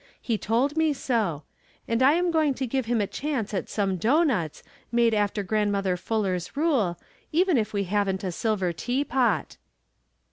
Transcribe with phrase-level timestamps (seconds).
[0.19, 1.43] He told me so;
[1.87, 5.95] and I am going to give him a chance at some douglmuts, made after Grandmother
[5.95, 6.97] Ful ler's rule,
[7.31, 9.57] even if we haven't a silver tea pot."